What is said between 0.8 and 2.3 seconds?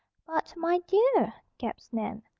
DEAR!" gasped Nan.